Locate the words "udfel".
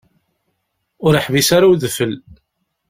1.71-2.13